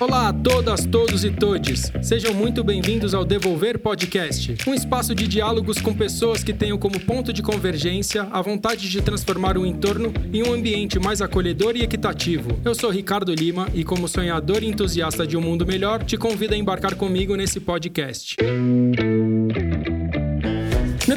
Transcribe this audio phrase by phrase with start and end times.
[0.00, 1.90] Olá a todas, todos e todes.
[2.02, 7.00] Sejam muito bem-vindos ao Devolver Podcast, um espaço de diálogos com pessoas que tenham como
[7.00, 11.82] ponto de convergência a vontade de transformar o entorno em um ambiente mais acolhedor e
[11.82, 12.60] equitativo.
[12.64, 16.54] Eu sou Ricardo Lima e, como sonhador e entusiasta de um mundo melhor, te convido
[16.54, 18.36] a embarcar comigo nesse podcast.
[18.40, 19.27] No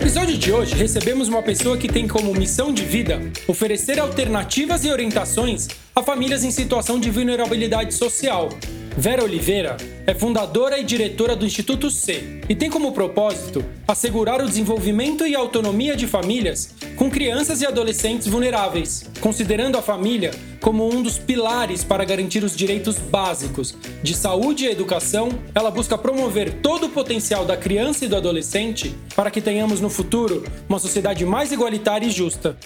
[0.02, 4.90] episódio de hoje, recebemos uma pessoa que tem como missão de vida oferecer alternativas e
[4.90, 8.50] orientações a famílias em situação de vulnerabilidade social.
[8.98, 14.48] Vera Oliveira é fundadora e diretora do Instituto C e tem como propósito assegurar o
[14.48, 21.02] desenvolvimento e autonomia de famílias com crianças e adolescentes vulneráveis, considerando a família como um
[21.02, 25.30] dos pilares para garantir os direitos básicos de saúde e educação.
[25.55, 29.89] Ela busca promover todo o potencial da criança e do adolescente para que tenhamos no
[29.89, 32.58] futuro uma sociedade mais igualitária e justa.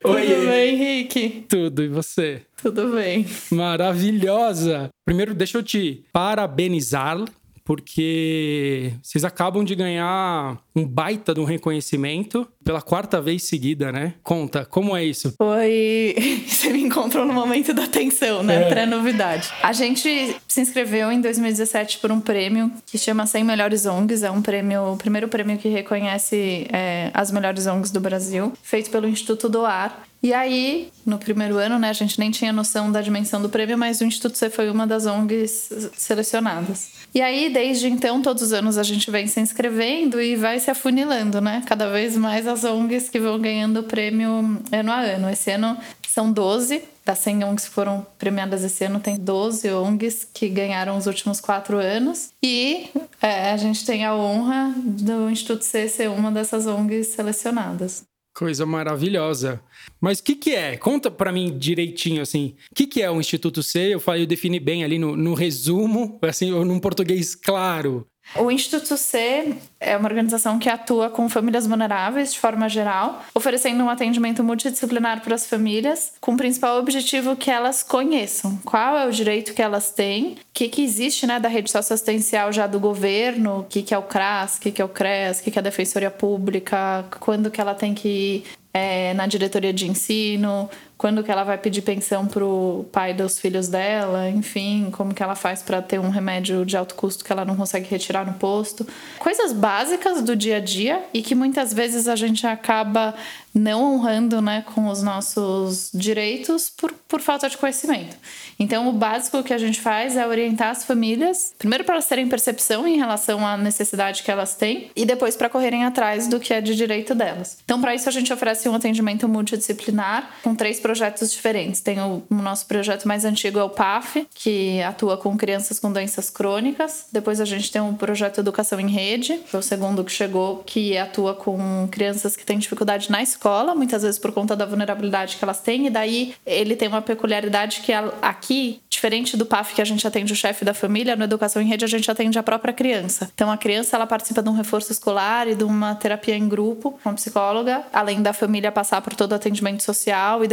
[0.00, 1.44] Tudo bem, Henrique?
[1.48, 2.45] Tudo, e você?
[2.60, 3.26] Tudo bem.
[3.50, 4.88] Maravilhosa!
[5.04, 7.22] Primeiro, deixa eu te parabenizar,
[7.64, 14.14] porque vocês acabam de ganhar um baita de um reconhecimento pela quarta vez seguida, né?
[14.22, 15.34] Conta, como é isso?
[15.36, 16.14] Foi.
[16.46, 18.62] Você me encontrou no momento da tensão, né?
[18.62, 18.68] É.
[18.68, 19.52] Pré-novidade.
[19.62, 24.22] A gente se inscreveu em 2017 por um prêmio que chama 100 Melhores ONGs.
[24.22, 28.90] É um prêmio, o primeiro prêmio que reconhece é, as melhores ONGs do Brasil, feito
[28.90, 30.06] pelo Instituto Doar.
[30.26, 33.78] E aí, no primeiro ano, né, a gente nem tinha noção da dimensão do prêmio,
[33.78, 36.90] mas o Instituto C foi uma das ONGs selecionadas.
[37.14, 40.68] E aí, desde então, todos os anos a gente vem se inscrevendo e vai se
[40.68, 41.62] afunilando, né?
[41.64, 45.30] Cada vez mais as ONGs que vão ganhando o prêmio ano a ano.
[45.30, 46.82] Esse ano são 12.
[47.04, 51.40] Das 100 ONGs que foram premiadas esse ano, tem 12 ONGs que ganharam os últimos
[51.40, 52.30] quatro anos.
[52.42, 52.88] E
[53.22, 58.02] é, a gente tem a honra do Instituto C ser uma dessas ONGs selecionadas.
[58.36, 59.62] Coisa maravilhosa.
[59.98, 60.76] Mas o que, que é?
[60.76, 62.54] Conta pra mim direitinho, assim.
[62.70, 63.94] O que, que é o Instituto C?
[63.94, 68.06] Eu falei, eu defini bem ali no, no resumo, assim, ou num português claro.
[68.34, 73.82] O Instituto C é uma organização que atua com famílias vulneráveis de forma geral, oferecendo
[73.84, 78.58] um atendimento multidisciplinar para as famílias, com o principal objetivo que elas conheçam.
[78.64, 82.52] Qual é o direito que elas têm, o que, que existe né, da rede socioassistencial
[82.52, 85.40] já do governo, o que, que é o CRAS, o que, que é o CRES,
[85.40, 88.44] o que, que é a Defensoria Pública, quando que ela tem que ir
[88.76, 93.68] é, na diretoria de ensino, quando que ela vai pedir pensão pro pai dos filhos
[93.68, 97.44] dela, enfim, como que ela faz para ter um remédio de alto custo que ela
[97.44, 98.86] não consegue retirar no posto.
[99.18, 103.14] Coisas básicas do dia a dia e que muitas vezes a gente acaba
[103.56, 108.16] não honrando né, com os nossos direitos por, por falta de conhecimento.
[108.58, 112.28] Então, o básico que a gente faz é orientar as famílias, primeiro para elas terem
[112.28, 116.52] percepção em relação à necessidade que elas têm, e depois para correrem atrás do que
[116.52, 117.58] é de direito delas.
[117.64, 121.80] Então, para isso, a gente oferece um atendimento multidisciplinar com três projetos diferentes.
[121.80, 125.90] Tem o, o nosso projeto mais antigo, é o PAF, que atua com crianças com
[125.90, 127.06] doenças crônicas.
[127.10, 130.62] Depois, a gente tem o projeto Educação em Rede, que é o segundo que chegou,
[130.64, 135.36] que atua com crianças que têm dificuldade na escola, muitas vezes por conta da vulnerabilidade
[135.36, 137.92] que elas têm, e daí ele tem uma peculiaridade que
[138.22, 141.66] aqui, diferente do PAF que a gente atende o chefe da família, no Educação em
[141.66, 143.28] Rede a gente atende a própria criança.
[143.34, 146.96] Então a criança ela participa de um reforço escolar e de uma terapia em grupo
[147.02, 150.48] com psicóloga, além da família passar por todo o atendimento social e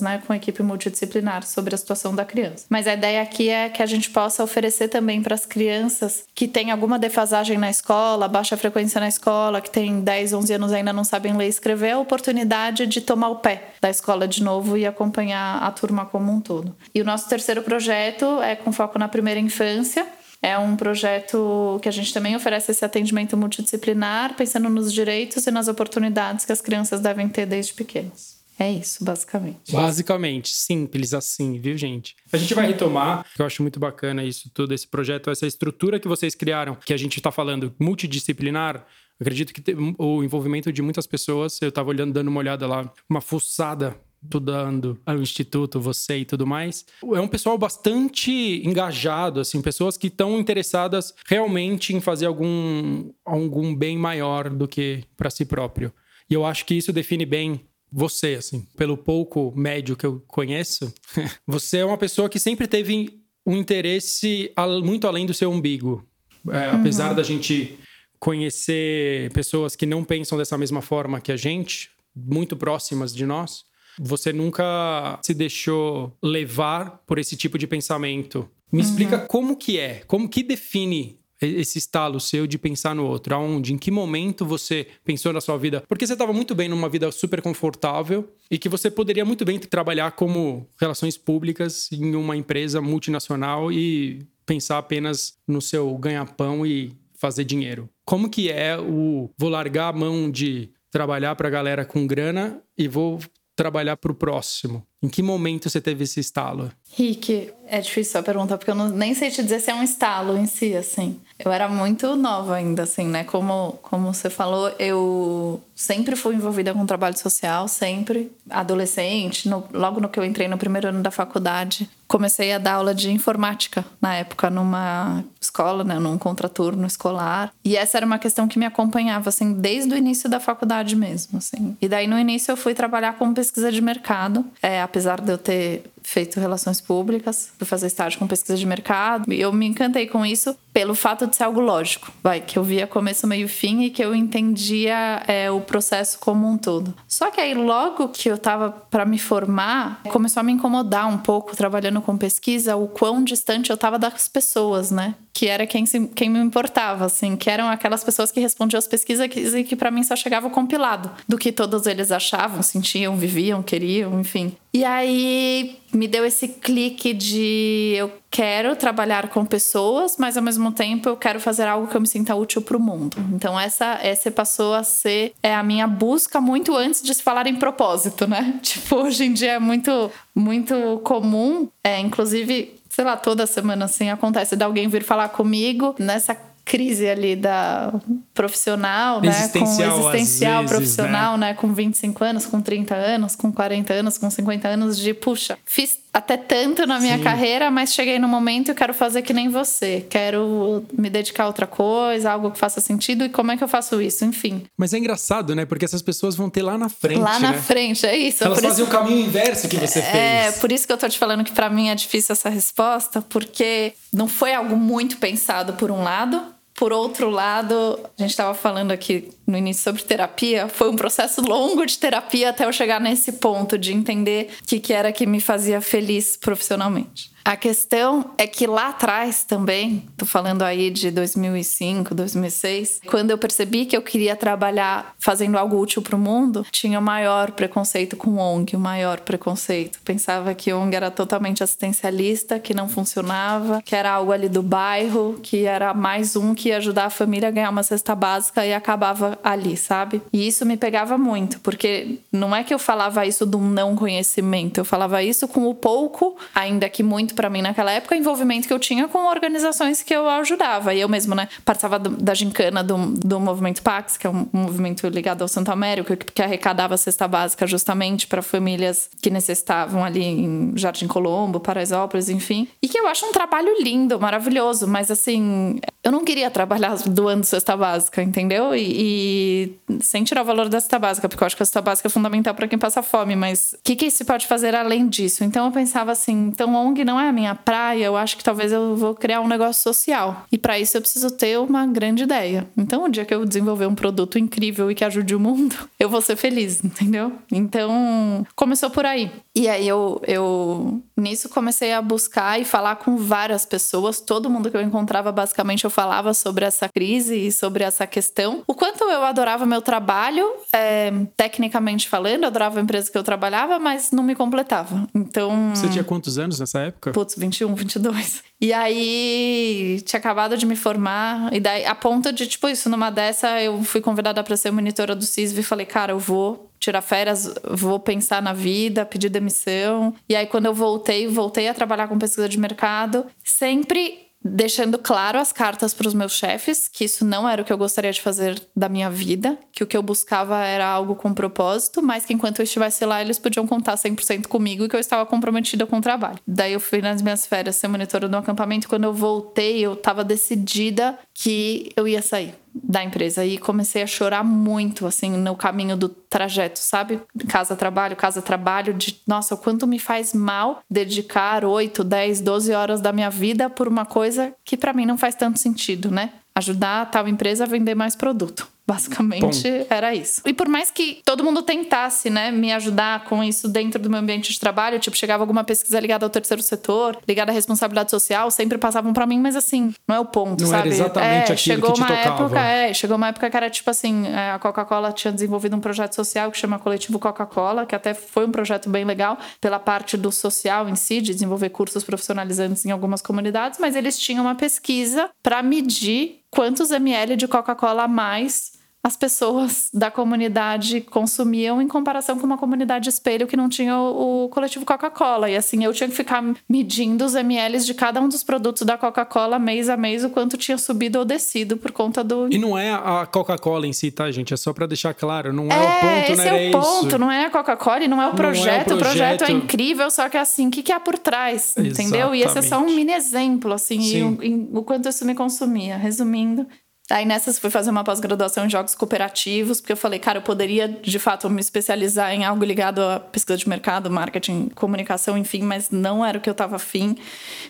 [0.00, 2.66] né, com a equipe multidisciplinar sobre a situação da criança.
[2.68, 6.46] Mas a ideia aqui é que a gente possa oferecer também para as crianças que
[6.48, 10.76] têm alguma defasagem na escola, baixa frequência na escola, que tem 10, 11 anos e
[10.76, 14.42] ainda não sabem ler e escrever, a oportunidade de tomar o pé da escola de
[14.42, 16.74] novo e acompanhar a turma como um todo.
[16.94, 20.06] E o nosso terceiro projeto é com foco na primeira infância.
[20.42, 25.50] É um projeto que a gente também oferece esse atendimento multidisciplinar, pensando nos direitos e
[25.50, 28.35] nas oportunidades que as crianças devem ter desde pequenas.
[28.58, 29.70] É isso, basicamente.
[29.70, 32.16] Basicamente, simples assim, viu, gente?
[32.32, 36.08] A gente vai retomar, eu acho muito bacana isso tudo, esse projeto, essa estrutura que
[36.08, 38.86] vocês criaram, que a gente está falando multidisciplinar.
[39.20, 39.62] Acredito que
[39.98, 44.98] o envolvimento de muitas pessoas, eu estava olhando, dando uma olhada lá, uma fuçada estudando
[45.06, 46.84] ao instituto, você e tudo mais.
[47.14, 48.30] É um pessoal bastante
[48.64, 55.04] engajado, assim, pessoas que estão interessadas realmente em fazer algum, algum bem maior do que
[55.16, 55.92] para si próprio.
[56.28, 57.60] E eu acho que isso define bem
[57.90, 60.92] você, assim, pelo pouco médio que eu conheço.
[61.46, 64.52] você é uma pessoa que sempre teve um interesse
[64.82, 66.06] muito além do seu umbigo.
[66.50, 66.80] É, uhum.
[66.80, 67.78] Apesar da gente
[68.18, 73.64] conhecer pessoas que não pensam dessa mesma forma que a gente, muito próximas de nós,
[73.98, 78.48] você nunca se deixou levar por esse tipo de pensamento.
[78.70, 78.84] Me uhum.
[78.84, 83.34] explica como que é, como que define esse estalo seu de pensar no outro?
[83.34, 83.72] Aonde?
[83.72, 85.82] Em que momento você pensou na sua vida?
[85.88, 89.58] Porque você estava muito bem numa vida super confortável e que você poderia muito bem
[89.58, 96.92] trabalhar como relações públicas em uma empresa multinacional e pensar apenas no seu ganha-pão e
[97.14, 97.88] fazer dinheiro.
[98.04, 102.62] Como que é o vou largar a mão de trabalhar para a galera com grana
[102.78, 103.18] e vou
[103.56, 104.86] trabalhar para o próximo?
[105.02, 106.70] Em que momento você teve esse estalo?
[106.96, 109.82] Rick, é difícil a pergunta, porque eu não, nem sei te dizer se é um
[109.82, 111.20] estalo em si, assim.
[111.38, 113.24] Eu era muito nova ainda, assim, né?
[113.24, 118.32] Como, como você falou, eu sempre fui envolvida com trabalho social, sempre.
[118.48, 122.74] Adolescente, no, logo no que eu entrei no primeiro ano da faculdade, comecei a dar
[122.74, 125.98] aula de informática, na época, numa escola, né?
[125.98, 127.52] Num contraturno escolar.
[127.62, 131.36] E essa era uma questão que me acompanhava, assim, desde o início da faculdade mesmo,
[131.36, 131.76] assim.
[131.82, 134.42] E daí, no início, eu fui trabalhar com pesquisa de mercado.
[134.62, 139.32] É, apesar de eu ter feito relações públicas, fui fazer estágio com pesquisa de mercado.
[139.32, 142.62] E eu me encantei com isso pelo fato de ser algo lógico, vai, que eu
[142.62, 146.94] via começo, meio fim e que eu entendia é, o processo como um todo.
[147.08, 151.18] Só que aí, logo que eu tava para me formar, começou a me incomodar um
[151.18, 155.16] pouco, trabalhando com pesquisa, o quão distante eu tava das pessoas, né?
[155.36, 158.88] que era quem, se, quem me importava, assim, que eram aquelas pessoas que respondiam as
[158.88, 163.62] pesquisas e que para mim só chegava compilado do que todos eles achavam, sentiam, viviam,
[163.62, 164.56] queriam, enfim.
[164.72, 170.70] E aí me deu esse clique de eu quero trabalhar com pessoas, mas ao mesmo
[170.72, 173.16] tempo eu quero fazer algo que eu me sinta útil para o mundo.
[173.32, 177.46] Então essa essa passou a ser é a minha busca muito antes de se falar
[177.46, 178.58] em propósito, né?
[178.62, 184.08] Tipo hoje em dia é muito muito comum, é, inclusive sei lá, toda semana assim
[184.08, 186.34] acontece de alguém vir falar comigo nessa
[186.66, 187.94] crise ali da
[188.34, 189.30] profissional, né?
[189.30, 191.48] Com existencial vezes, profissional, né?
[191.50, 191.54] né?
[191.54, 196.00] Com 25 anos, com 30 anos, com 40 anos, com 50 anos, de puxa, fiz
[196.12, 197.22] até tanto na minha Sim.
[197.22, 200.04] carreira, mas cheguei no momento e quero fazer que nem você.
[200.08, 203.24] Quero me dedicar a outra coisa, algo que faça sentido.
[203.24, 204.24] E como é que eu faço isso?
[204.24, 204.64] Enfim.
[204.76, 205.64] Mas é engraçado, né?
[205.64, 207.20] Porque essas pessoas vão ter lá na frente.
[207.20, 207.58] Lá na né?
[207.58, 208.42] frente, é isso.
[208.42, 208.84] Elas fazem isso...
[208.84, 210.14] o caminho inverso que você é, fez.
[210.14, 213.20] É, por isso que eu tô te falando que para mim é difícil essa resposta,
[213.20, 218.52] porque não foi algo muito pensado por um lado por outro lado, a gente estava
[218.52, 223.00] falando aqui no início sobre terapia, foi um processo longo de terapia até eu chegar
[223.00, 227.35] nesse ponto de entender o que, que era que me fazia feliz profissionalmente.
[227.46, 233.38] A questão é que lá atrás também, tô falando aí de 2005, 2006, quando eu
[233.38, 238.16] percebi que eu queria trabalhar fazendo algo útil para o mundo, tinha o maior preconceito
[238.16, 240.00] com ONG, o maior preconceito.
[240.04, 245.38] Pensava que ONG era totalmente assistencialista, que não funcionava, que era algo ali do bairro,
[245.40, 248.74] que era mais um que ia ajudar a família a ganhar uma cesta básica e
[248.74, 250.20] acabava ali, sabe?
[250.32, 253.94] E isso me pegava muito, porque não é que eu falava isso de um não
[253.94, 258.18] conhecimento, eu falava isso com o pouco, ainda que muito para mim naquela época o
[258.18, 260.92] envolvimento que eu tinha com organizações que eu ajudava.
[260.92, 265.06] E eu mesmo, né, participava da gincana do, do movimento Pax, que é um, movimento
[265.08, 270.24] ligado ao Santo Américo, que, que arrecadava cesta básica justamente para famílias que necessitavam ali
[270.24, 272.66] em Jardim Colombo, Paraisópolis, enfim.
[272.82, 277.44] E que eu acho um trabalho lindo, maravilhoso, mas assim, eu não queria trabalhar doando
[277.44, 278.74] cesta básica, entendeu?
[278.74, 281.82] E, e sem tirar o valor da cesta básica, porque eu acho que a cesta
[281.82, 285.08] básica é fundamental para quem passa fome, mas o que, que se pode fazer além
[285.08, 285.44] disso?
[285.44, 288.44] Então eu pensava assim, então ONG não é é a minha praia, eu acho que
[288.44, 290.46] talvez eu vou criar um negócio social.
[290.50, 292.66] E para isso eu preciso ter uma grande ideia.
[292.76, 296.08] Então, o dia que eu desenvolver um produto incrível e que ajude o mundo, eu
[296.08, 297.32] vou ser feliz, entendeu?
[297.50, 299.30] Então, começou por aí.
[299.54, 304.20] E aí eu, eu nisso comecei a buscar e falar com várias pessoas.
[304.20, 308.62] Todo mundo que eu encontrava, basicamente, eu falava sobre essa crise e sobre essa questão.
[308.66, 313.24] O quanto eu adorava meu trabalho, é, tecnicamente falando, eu adorava a empresa que eu
[313.24, 315.06] trabalhava, mas não me completava.
[315.14, 315.72] Então.
[315.74, 317.12] Você tinha quantos anos nessa época?
[317.12, 318.42] Putz, 21, 22.
[318.60, 321.52] E aí, tinha acabado de me formar.
[321.52, 325.14] E daí, a ponto de, tipo, isso, numa dessa, eu fui convidada para ser monitora
[325.14, 330.14] do CISV e falei, cara, eu vou tirar férias, vou pensar na vida, pedir demissão.
[330.28, 335.38] E aí, quando eu voltei, voltei a trabalhar com pesquisa de mercado, sempre deixando claro
[335.38, 338.20] as cartas para os meus chefes que isso não era o que eu gostaria de
[338.20, 342.32] fazer da minha vida, que o que eu buscava era algo com propósito, mas que
[342.32, 345.98] enquanto eu estivesse lá eles podiam contar 100% comigo e que eu estava comprometida com
[345.98, 346.38] o trabalho.
[346.46, 350.22] Daí eu fui nas minhas férias ser monitora do acampamento, quando eu voltei, eu estava
[350.22, 355.96] decidida que eu ia sair da empresa e comecei a chorar muito assim no caminho
[355.96, 357.20] do trajeto, sabe?
[357.48, 362.72] Casa trabalho, casa trabalho, de nossa, o quanto me faz mal dedicar 8, 10, 12
[362.72, 366.32] horas da minha vida por uma coisa que para mim não faz tanto sentido, né?
[366.54, 368.75] Ajudar a tal empresa a vender mais produto.
[368.86, 369.86] Basicamente Ponto.
[369.90, 370.40] era isso.
[370.46, 374.20] E por mais que todo mundo tentasse, né, me ajudar com isso dentro do meu
[374.20, 378.50] ambiente de trabalho, tipo, chegava alguma pesquisa ligada ao terceiro setor, ligada à responsabilidade social,
[378.50, 380.88] sempre passavam pra mim, mas assim, não é o ponto, Não era sabe?
[380.90, 382.44] exatamente é, aquilo chegou que uma tocava.
[382.44, 385.80] época, é, chegou uma época que era tipo assim, é, a Coca-Cola tinha desenvolvido um
[385.80, 390.16] projeto social que chama Coletivo Coca-Cola, que até foi um projeto bem legal pela parte
[390.16, 394.54] do social em si, de desenvolver cursos profissionalizantes em algumas comunidades, mas eles tinham uma
[394.54, 398.75] pesquisa para medir quantos ml de Coca-Cola a mais
[399.06, 404.46] as pessoas da comunidade consumiam em comparação com uma comunidade espelho que não tinha o,
[404.46, 405.48] o coletivo Coca-Cola.
[405.48, 408.98] E assim, eu tinha que ficar medindo os ml de cada um dos produtos da
[408.98, 412.48] Coca-Cola mês a mês, o quanto tinha subido ou descido por conta do.
[412.52, 414.52] E não é a Coca-Cola em si, tá, gente?
[414.52, 415.52] É só pra deixar claro.
[415.52, 416.66] Não é, É, o ponto, esse né?
[416.66, 417.18] é o ponto, isso.
[417.18, 418.94] não é a Coca-Cola e não é o Não é o projeto.
[418.94, 419.56] O projeto é projeto.
[419.64, 421.76] incrível, só que assim, o que, que há por trás?
[421.78, 422.34] Entendeu?
[422.34, 422.96] E esse é só um Exatamente.
[422.96, 425.96] mini exemplo, assim, e o, e o quanto isso me consumia.
[425.96, 426.66] Resumindo.
[427.10, 430.88] Aí nessas fui fazer uma pós-graduação em jogos cooperativos, porque eu falei, cara, eu poderia
[430.88, 435.90] de fato me especializar em algo ligado à pesquisa de mercado, marketing, comunicação, enfim, mas
[435.90, 437.16] não era o que eu tava afim.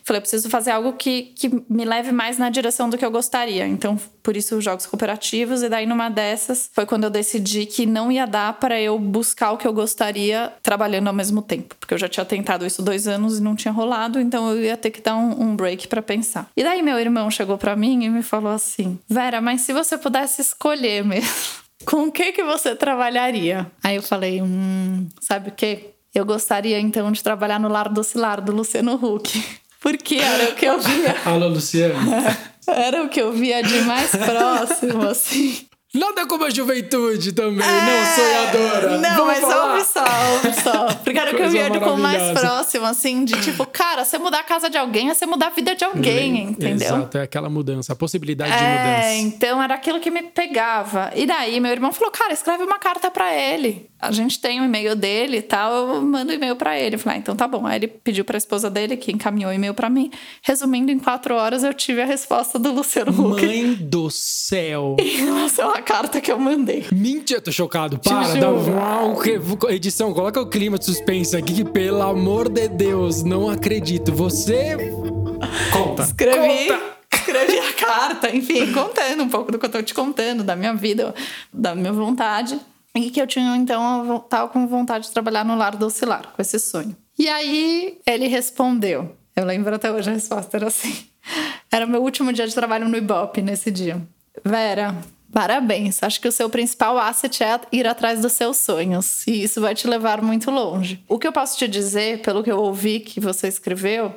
[0.05, 3.11] Falei, eu preciso fazer algo que, que me leve mais na direção do que eu
[3.11, 3.66] gostaria.
[3.66, 5.62] Então, por isso, os jogos cooperativos.
[5.62, 9.52] E daí, numa dessas, foi quando eu decidi que não ia dar para eu buscar
[9.52, 11.76] o que eu gostaria trabalhando ao mesmo tempo.
[11.78, 14.76] Porque eu já tinha tentado isso dois anos e não tinha rolado, então eu ia
[14.76, 16.49] ter que dar um, um break para pensar.
[16.57, 19.99] E daí, meu irmão chegou para mim e me falou assim: Vera, mas se você
[19.99, 21.28] pudesse escolher mesmo,
[21.85, 23.66] com o que, que você trabalharia?
[23.83, 25.90] Aí eu falei: hum, sabe o quê?
[26.14, 29.45] Eu gostaria então de trabalhar no Lar Docilar do Luciano Huck.
[29.83, 31.16] Porque era o que eu via.
[31.26, 31.95] Alô, Luciano.
[32.66, 35.66] Era o que eu via de mais próximo, assim.
[35.97, 38.95] Nada como a juventude também, não sonhadora.
[38.95, 39.73] É, Não, Vamos mas falar.
[39.73, 40.87] ouve só, ouve só.
[41.05, 44.19] Porque era o que eu via de como mais próximo, assim, de tipo, cara, você
[44.19, 46.87] mudar a casa de alguém é você mudar a vida de alguém, entendeu?
[46.97, 49.15] Exato, é aquela mudança, a possibilidade de É, mudança.
[49.37, 51.11] então era aquilo que me pegava.
[51.15, 53.88] E daí meu irmão falou: "Cara, escreve uma carta pra ele.
[53.99, 56.97] A gente tem o e-mail dele e tal, eu mando o e-mail pra ele".
[56.97, 57.67] Eu falei: ah, "Então tá bom".
[57.67, 60.11] Aí ele pediu pra esposa dele que encaminhou o e-mail pra mim.
[60.43, 64.97] Resumindo, em quatro horas eu tive a resposta do Luciano Huck Mãe do céu.
[64.99, 66.85] em relação à carta que eu mandei.
[66.93, 67.99] Mentira, tô chocado.
[68.00, 69.16] Para, dá uau,
[69.71, 74.12] edição, coloca o clima de suspense aqui, que pelo amor de Deus, não acredito.
[74.12, 74.76] Você.
[75.73, 76.02] Conta.
[76.02, 76.99] Escrevi, Conta.
[77.14, 80.75] escrevi a carta, enfim, contando um pouco do que eu tô te contando, da minha
[80.75, 81.14] vida,
[81.52, 82.59] da minha vontade.
[82.95, 86.33] E que eu tinha, então, eu tava com vontade de trabalhar no lar do oscilar,
[86.35, 86.97] com esse sonho.
[87.19, 89.14] E aí ele respondeu.
[89.37, 90.95] Eu lembro até hoje a resposta era assim.
[91.71, 94.00] Era meu último dia de trabalho no Ibope nesse dia.
[94.45, 94.95] Vera,
[95.33, 96.02] parabéns.
[96.02, 99.26] Acho que o seu principal asset é ir atrás dos seus sonhos.
[99.26, 101.02] E isso vai te levar muito longe.
[101.09, 104.14] O que eu posso te dizer, pelo que eu ouvi que você escreveu,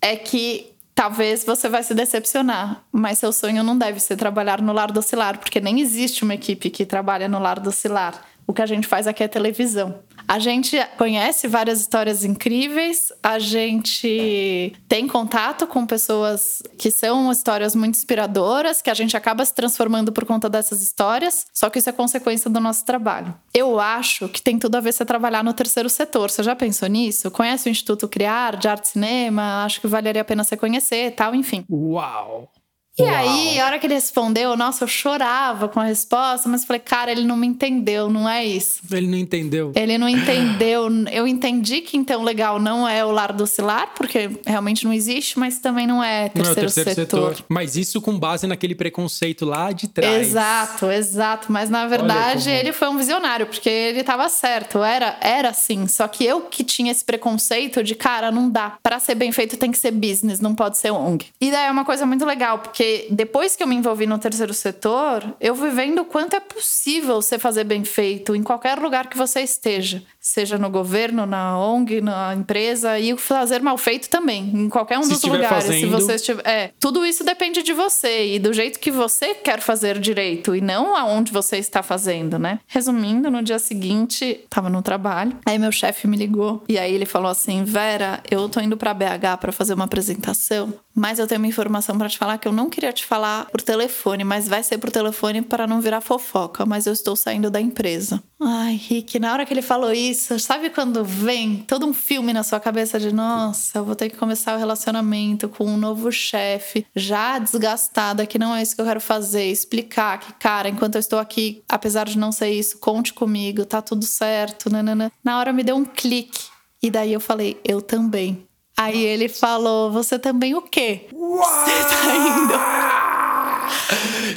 [0.00, 4.72] é que talvez você vai se decepcionar, mas seu sonho não deve ser trabalhar no
[4.72, 8.22] lar do Cilar, porque nem existe uma equipe que trabalha no lar do Cilar.
[8.50, 10.00] O que a gente faz aqui é televisão.
[10.26, 17.76] A gente conhece várias histórias incríveis, a gente tem contato com pessoas que são histórias
[17.76, 21.90] muito inspiradoras, que a gente acaba se transformando por conta dessas histórias, só que isso
[21.90, 23.32] é consequência do nosso trabalho.
[23.54, 26.28] Eu acho que tem tudo a ver você trabalhar no terceiro setor.
[26.28, 27.30] Você já pensou nisso?
[27.30, 29.64] Conhece o Instituto Criar de Arte e Cinema?
[29.64, 31.64] Acho que valeria a pena você conhecer, tal, enfim.
[31.70, 32.50] Uau.
[32.98, 33.14] E Uau.
[33.14, 37.10] aí, a hora que ele respondeu, nossa, eu chorava com a resposta, mas falei, cara,
[37.10, 38.80] ele não me entendeu, não é isso.
[38.90, 39.72] Ele não entendeu.
[39.74, 40.88] Ele não entendeu.
[41.10, 45.38] Eu entendi que então legal não é o lar do Cilar, porque realmente não existe,
[45.38, 47.34] mas também não é Não é terceiro, o terceiro setor.
[47.36, 47.46] setor.
[47.48, 50.28] Mas isso com base naquele preconceito lá de trás.
[50.28, 51.50] Exato, exato.
[51.52, 54.82] Mas na verdade como- ele foi um visionário, porque ele tava certo.
[54.82, 55.86] Era, era assim.
[55.86, 58.76] Só que eu que tinha esse preconceito de, cara, não dá.
[58.82, 61.26] Pra ser bem feito tem que ser business, não pode ser ONG.
[61.40, 62.79] E daí é uma coisa muito legal, porque
[63.10, 67.20] depois que eu me envolvi no terceiro setor, eu fui vendo o quanto é possível
[67.20, 70.02] você fazer bem feito em qualquer lugar que você esteja.
[70.20, 74.98] Seja no governo, na ONG, na empresa, e o fazer mal feito também, em qualquer
[74.98, 75.64] um Se dos lugares.
[75.64, 76.46] Se fazendo- você estiver.
[76.46, 80.60] É, tudo isso depende de você e do jeito que você quer fazer direito e
[80.60, 82.60] não aonde você está fazendo, né?
[82.66, 85.36] Resumindo, no dia seguinte, tava no trabalho.
[85.46, 88.94] Aí meu chefe me ligou e aí ele falou assim: Vera, eu tô indo pra
[88.94, 92.52] BH pra fazer uma apresentação, mas eu tenho uma informação pra te falar que eu
[92.52, 96.64] não queria te falar por telefone, mas vai ser por telefone para não virar fofoca,
[96.64, 98.22] mas eu estou saindo da empresa.
[98.40, 102.42] Ai, Rick, na hora que ele falou isso, sabe quando vem todo um filme na
[102.42, 106.86] sua cabeça de nossa, eu vou ter que começar o relacionamento com um novo chefe,
[106.96, 111.00] já desgastada, que não é isso que eu quero fazer, explicar que, cara, enquanto eu
[111.00, 115.12] estou aqui, apesar de não ser isso, conte comigo, tá tudo certo, nanana.
[115.22, 116.48] Na hora me deu um clique.
[116.82, 118.48] E daí eu falei, eu também.
[118.80, 121.06] Aí ele falou, você também o quê?
[121.12, 122.54] Você tá indo?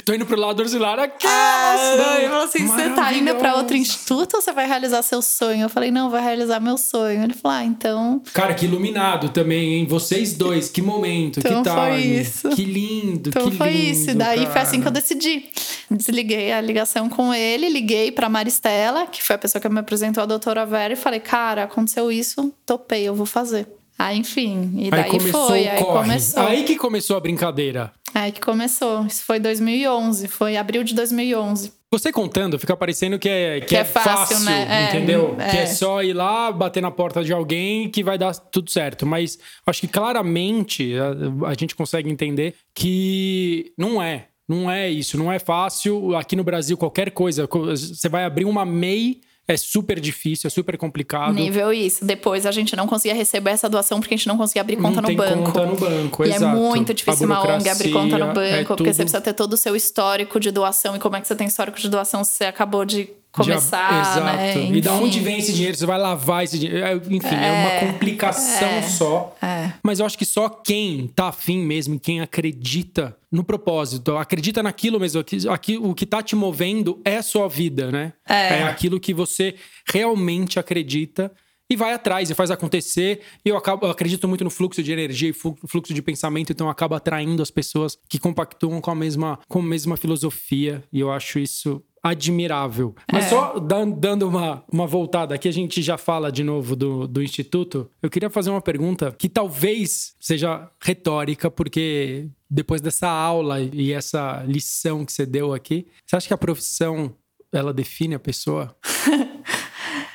[0.04, 1.26] Tô indo pro lado ursular aqui.
[1.26, 5.22] Ah, ele falou assim: você tá indo pra outro instituto ou você vai realizar seu
[5.22, 5.62] sonho?
[5.62, 7.22] Eu falei, não, vai realizar meu sonho.
[7.22, 8.22] Ele falou, ah, então.
[8.34, 9.86] Cara, que iluminado também, hein?
[9.86, 11.76] Vocês dois, que momento, então que tal.
[11.76, 12.50] Foi isso.
[12.50, 14.10] Que lindo, então que foi lindo, isso.
[14.10, 14.50] E daí cara.
[14.50, 15.48] foi assim que eu decidi.
[15.90, 20.22] Desliguei a ligação com ele, liguei pra Maristela, que foi a pessoa que me apresentou
[20.22, 23.66] a doutora Vera, e falei, cara, aconteceu isso, topei, eu vou fazer.
[23.98, 26.02] Aí, enfim, e daí aí foi, aí corre.
[26.02, 26.42] começou.
[26.42, 27.92] Aí que começou a brincadeira.
[28.12, 29.06] Aí que começou.
[29.06, 31.72] Isso foi 2011, foi abril de 2011.
[31.90, 34.66] Você contando, fica parecendo que é, que, Que é é fácil, fácil, né?
[34.68, 35.36] É, entendeu?
[35.38, 35.50] é.
[35.50, 39.06] Que é só ir lá, bater na porta de alguém que vai dar tudo certo.
[39.06, 44.26] Mas acho que claramente a, a gente consegue entender que não é.
[44.48, 46.16] Não é isso, não é fácil.
[46.16, 50.76] Aqui no Brasil, qualquer coisa, você vai abrir uma MEI, é super difícil, é super
[50.78, 51.34] complicado.
[51.34, 52.04] Nível isso.
[52.04, 54.96] Depois a gente não conseguia receber essa doação porque a gente não conseguia abrir conta
[54.96, 55.52] não no tem banco.
[55.52, 56.44] conta no banco, e exato.
[56.44, 59.32] é muito difícil uma ONG abrir conta no banco, é porque você tudo- precisa ter
[59.34, 60.96] todo o seu histórico de doação.
[60.96, 64.24] E como é que você tem histórico de doação se você acabou de começar, Exato.
[64.24, 64.66] né?
[64.76, 65.76] E da onde vem esse dinheiro?
[65.76, 66.84] Você vai lavar esse dinheiro?
[66.84, 69.36] É, Enfim, é, uma complicação é, só.
[69.42, 69.72] é.
[69.82, 75.00] Mas eu acho que só quem tá afim mesmo, quem acredita no propósito, acredita naquilo
[75.00, 78.12] mesmo, aqui, o que tá te movendo é a sua vida, né?
[78.28, 78.62] É.
[78.64, 79.54] aquilo que você
[79.92, 81.30] realmente acredita.
[81.68, 83.22] E vai atrás e faz acontecer.
[83.42, 86.52] E eu, acabo, eu acredito muito no fluxo de energia e flu- fluxo de pensamento,
[86.52, 90.84] então eu acabo atraindo as pessoas que compactuam com a mesma, com a mesma filosofia.
[90.92, 92.94] E eu acho isso admirável.
[93.10, 93.28] Mas É.
[93.30, 97.22] só dan- dando uma, uma voltada aqui, a gente já fala de novo do, do
[97.22, 97.90] Instituto.
[98.02, 104.44] Eu queria fazer uma pergunta que talvez seja retórica, porque depois dessa aula e essa
[104.46, 107.14] lição que você deu aqui, você acha que a profissão
[107.50, 108.76] ela define a pessoa?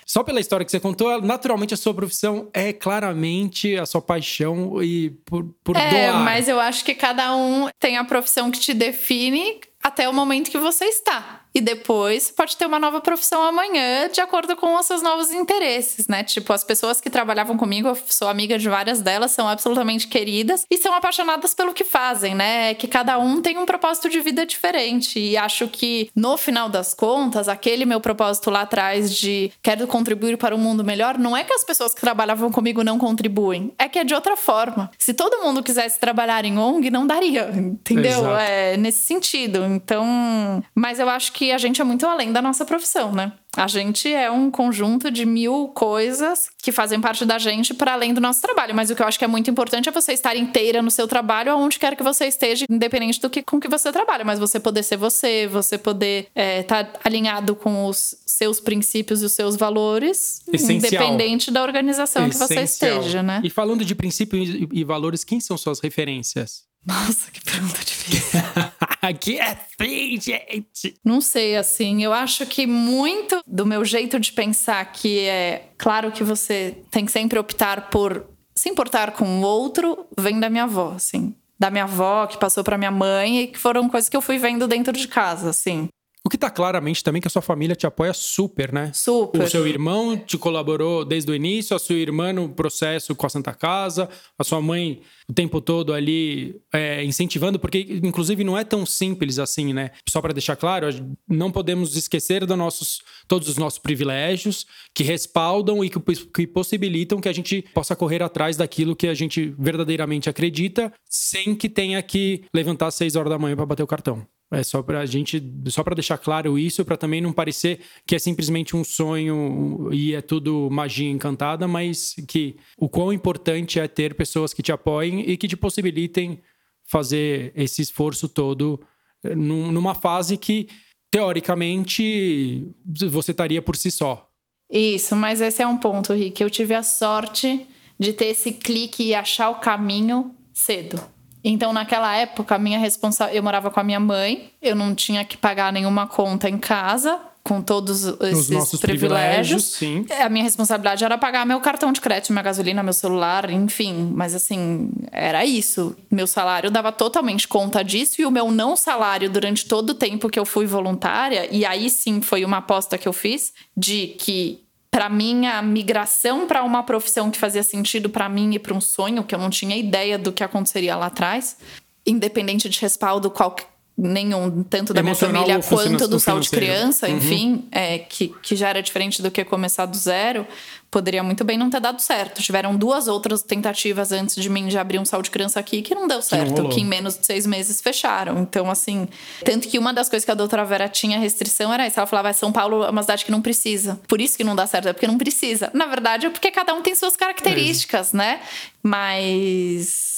[0.06, 4.82] Só pela história que você contou, naturalmente a sua profissão é claramente a sua paixão
[4.82, 6.24] e por, por É, doar.
[6.24, 10.50] mas eu acho que cada um tem a profissão que te define até o momento
[10.50, 11.42] que você está.
[11.54, 16.08] E depois pode ter uma nova profissão amanhã, de acordo com os seus novos interesses,
[16.08, 16.24] né?
[16.24, 20.66] Tipo, as pessoas que trabalhavam comigo, eu sou amiga de várias delas, são absolutamente queridas
[20.70, 22.74] e são apaixonadas pelo que fazem, né?
[22.76, 25.20] Que cada um tem um propósito de vida diferente.
[25.20, 30.38] E acho que, no final das contas, aquele meu propósito lá atrás de quero contribuir
[30.38, 33.88] para um mundo melhor, não é que as pessoas que trabalhavam comigo não contribuem, é
[33.88, 34.92] que é de outra forma.
[35.00, 38.20] Se todo mundo quisesse trabalhar em ONG, não daria, entendeu?
[38.20, 38.40] Exato.
[38.40, 39.66] É nesse sentido.
[39.66, 43.32] Então, mas eu acho que a gente é muito além da nossa profissão, né?
[43.58, 48.14] A gente é um conjunto de mil coisas que fazem parte da gente para além
[48.14, 48.76] do nosso trabalho.
[48.76, 51.08] Mas o que eu acho que é muito importante é você estar inteira no seu
[51.08, 54.24] trabalho, aonde quer que você esteja, independente do que com que você trabalha.
[54.24, 59.34] Mas você poder ser você, você poder estar alinhado com os seus princípios e os
[59.34, 60.78] seus valores, Essencial.
[60.78, 62.98] independente da organização que você Essencial.
[63.00, 63.42] esteja, né?
[63.44, 66.69] E falando de princípios e valores, quem são suas referências?
[66.86, 68.40] Nossa, que pergunta difícil.
[69.02, 70.96] Aqui é assim, gente.
[71.04, 76.12] Não sei, assim, eu acho que muito do meu jeito de pensar, que é claro
[76.12, 80.64] que você tem que sempre optar por se importar com o outro, vem da minha
[80.64, 81.34] avó, assim.
[81.58, 84.38] Da minha avó, que passou pra minha mãe, e que foram coisas que eu fui
[84.38, 85.88] vendo dentro de casa, assim.
[86.30, 88.92] O que tá claramente também que a sua família te apoia super, né?
[88.94, 89.42] Super.
[89.42, 93.30] O seu irmão te colaborou desde o início, a sua irmã no processo com a
[93.30, 98.64] Santa Casa, a sua mãe o tempo todo ali é, incentivando, porque inclusive não é
[98.64, 99.90] tão simples assim, né?
[100.08, 100.88] Só para deixar claro,
[101.28, 107.20] não podemos esquecer dos nossos, todos os nossos privilégios que respaldam e que, que possibilitam
[107.20, 112.00] que a gente possa correr atrás daquilo que a gente verdadeiramente acredita, sem que tenha
[112.04, 114.28] que levantar às seis horas da manhã para bater o cartão.
[114.52, 118.20] É só pra gente, só para deixar claro isso, para também não parecer que é
[118.20, 124.16] simplesmente um sonho e é tudo magia encantada, mas que o quão importante é ter
[124.16, 126.40] pessoas que te apoiem e que te possibilitem
[126.84, 128.80] fazer esse esforço todo
[129.24, 130.68] eh, num- numa fase que
[131.12, 132.68] teoricamente
[133.12, 134.28] você estaria por si só.
[134.72, 136.42] Isso, mas esse é um ponto, Rick.
[136.42, 137.66] Eu tive a sorte
[138.00, 141.00] de ter esse clique e achar o caminho cedo.
[141.44, 143.32] Então, naquela época, a minha responsa...
[143.34, 147.20] eu morava com a minha mãe, eu não tinha que pagar nenhuma conta em casa,
[147.42, 148.80] com todos esses privilégios.
[148.80, 150.06] privilégios, sim.
[150.22, 154.12] A minha responsabilidade era pagar meu cartão de crédito, minha gasolina, meu celular, enfim.
[154.14, 155.96] Mas assim, era isso.
[156.12, 160.30] Meu salário dava totalmente conta disso e o meu não salário durante todo o tempo
[160.30, 164.64] que eu fui voluntária, e aí sim foi uma aposta que eu fiz de que
[164.92, 168.82] para mim a migração para uma profissão que fazia sentido para mim e para um
[168.82, 171.58] sonho que eu não tinha ideia do que aconteceria lá atrás,
[172.06, 173.56] independente de respaldo qual
[174.00, 176.80] nenhum, tanto da Emocional minha família quanto do saúde financeiro.
[176.80, 180.48] criança, enfim, é, que, que já era diferente do que começar do zero,
[180.90, 182.42] poderia muito bem não ter dado certo.
[182.42, 186.08] Tiveram duas outras tentativas antes de mim de abrir um saúde criança aqui que não
[186.08, 186.70] deu certo, rolou.
[186.70, 188.40] que em menos de seis meses fecharam.
[188.40, 189.08] Então, assim,
[189.44, 192.00] tanto que uma das coisas que a doutora Vera tinha restrição era isso.
[192.00, 194.00] Ela falava, "Ah, São Paulo é uma cidade que não precisa.
[194.08, 195.70] Por isso que não dá certo, é porque não precisa.
[195.74, 198.40] Na verdade, é porque cada um tem suas características, né?
[198.82, 200.09] Mas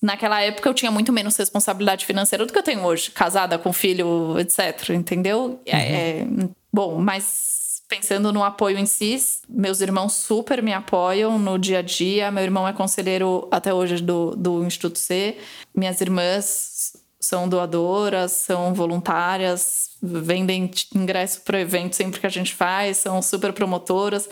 [0.00, 3.72] naquela época eu tinha muito menos responsabilidade financeira do que eu tenho hoje, casada com
[3.72, 4.90] filho, etc.
[4.90, 5.60] Entendeu?
[5.66, 6.26] É, é,
[6.72, 9.16] bom, mas pensando no apoio em si,
[9.48, 12.30] meus irmãos super me apoiam no dia a dia.
[12.30, 15.36] Meu irmão é conselheiro até hoje do, do Instituto C.
[15.74, 22.54] Minhas irmãs são doadoras, são voluntárias, vendem ingresso para o evento sempre que a gente
[22.54, 24.28] faz, são super promotoras.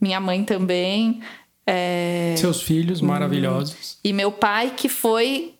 [0.00, 1.20] Minha mãe também.
[1.70, 3.98] É, Seus filhos maravilhosos.
[4.02, 5.54] e meu pai, que foi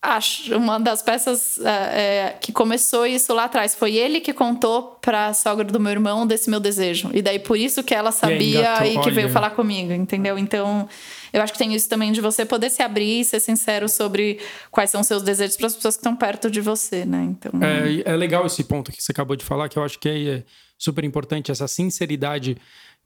[0.00, 3.74] acho, uma das peças é, é, que começou isso lá atrás.
[3.74, 7.10] Foi ele que contou pra sogra do meu irmão desse meu desejo.
[7.12, 10.38] E daí por isso que ela sabia engatou, e que veio falar comigo, entendeu?
[10.38, 10.88] Então,
[11.32, 14.38] eu acho que tem isso também de você poder se abrir e ser sincero sobre
[14.70, 17.24] quais são os seus desejos para as pessoas que estão perto de você, né?
[17.24, 20.08] Então, É, é legal esse ponto que você acabou de falar, que eu acho que
[20.08, 20.42] é
[20.78, 22.56] super importante, essa sinceridade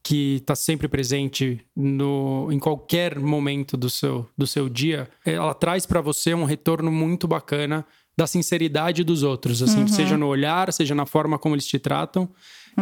[0.02, 5.08] que está sempre presente no, em qualquer momento do seu, do seu dia.
[5.24, 7.84] Ela traz para você um retorno muito bacana
[8.16, 12.28] da sinceridade dos outros, assim, seja no olhar, seja na forma como eles te tratam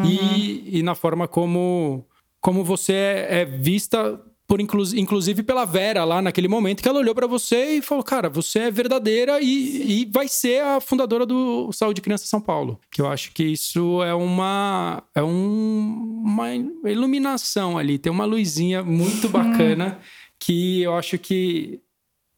[0.04, 2.06] e, e na forma como,
[2.40, 7.00] como você é, é vista por inclu- inclusive pela Vera lá naquele momento que ela
[7.00, 11.26] olhou pra você e falou: "Cara, você é verdadeira e, e vai ser a fundadora
[11.26, 12.78] do Saúde Criança São Paulo".
[12.90, 16.54] Que eu acho que isso é uma é um- uma
[16.90, 19.98] iluminação ali, tem uma luzinha muito bacana
[20.38, 21.80] que eu acho que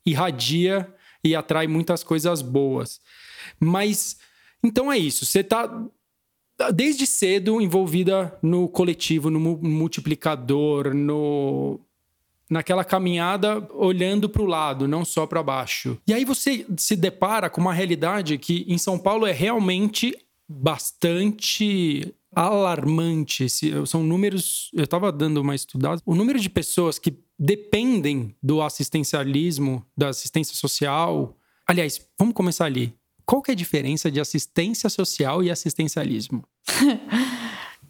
[0.07, 0.93] irradia
[1.25, 3.01] e atrai muitas coisas boas.
[3.61, 4.17] Mas
[4.65, 5.71] então é isso, você tá
[6.75, 11.79] desde cedo envolvida no coletivo, no mu- multiplicador, no
[12.51, 15.99] naquela caminhada olhando para o lado, não só para baixo.
[16.07, 20.17] E aí você se depara com uma realidade que em São Paulo é realmente
[20.49, 23.45] bastante alarmante.
[23.45, 24.71] Esse- São números.
[24.75, 26.01] Eu estava dando uma estudada.
[26.07, 31.37] O número de pessoas que dependem do assistencialismo, da assistência social.
[31.67, 32.95] Aliás, vamos começar ali.
[33.25, 36.43] Qual que é a diferença de assistência social e assistencialismo?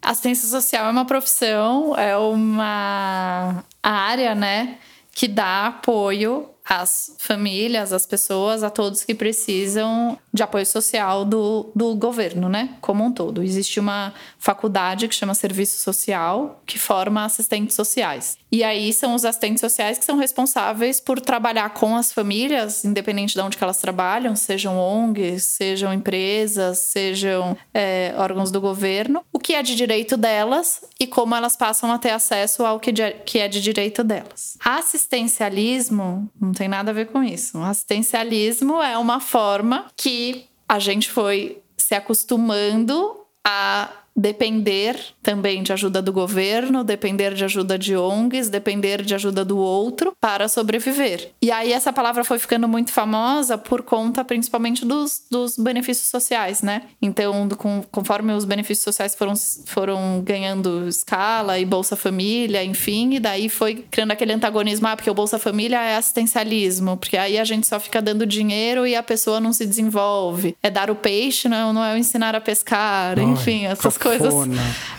[0.09, 4.79] Assistência social é uma profissão, é uma área, né,
[5.11, 11.71] que dá apoio às famílias, às pessoas, a todos que precisam de apoio social do,
[11.75, 13.41] do governo, né, como um todo.
[13.43, 18.37] Existe uma faculdade que chama Serviço Social, que forma assistentes sociais.
[18.51, 23.33] E aí são os assistentes sociais que são responsáveis por trabalhar com as famílias, independente
[23.33, 29.39] de onde que elas trabalham, sejam ONGs, sejam empresas, sejam é, órgãos do governo, o
[29.39, 33.11] que é de direito delas e como elas passam a ter acesso ao que, de-
[33.25, 34.57] que é de direito delas.
[34.63, 37.57] Assistencialismo tem nada a ver com isso.
[37.59, 43.89] Assistencialismo é uma forma que a gente foi se acostumando a
[44.19, 49.57] depender também de ajuda do governo, depender de ajuda de ONGs, depender de ajuda do
[49.57, 51.31] outro para sobreviver.
[51.41, 56.61] E aí essa palavra foi ficando muito famosa por conta principalmente dos, dos benefícios sociais,
[56.61, 56.83] né?
[57.01, 59.33] Então, com- conforme os benefícios sociais foram,
[59.65, 65.09] foram ganhando escala e Bolsa Família, enfim, e daí foi criando aquele antagonismo, ah, porque
[65.09, 69.03] o Bolsa Família é assistencialismo, porque aí a gente só fica dando dinheiro e a
[69.03, 70.55] pessoa não se desenvolve.
[70.61, 74.08] É dar o peixe, não, não é ensinar a pescar, Ai, enfim, essas cafona.
[74.17, 74.33] Coisas.